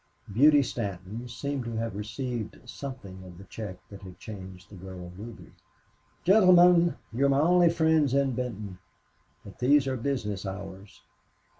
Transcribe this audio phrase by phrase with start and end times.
[0.33, 5.11] Beauty Stanton seemed to have received something of the check that had changed the girl
[5.15, 5.51] Ruby.
[6.23, 8.79] "Gentlemen, you are my only friends in Benton.
[9.45, 11.01] But these are business hours."